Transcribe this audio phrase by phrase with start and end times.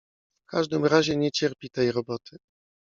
[0.47, 2.37] W każdym razie nie cierpi tej roboty!